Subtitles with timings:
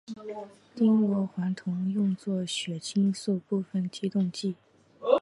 [0.73, 4.55] 丁螺环酮用作血清素部分激动剂。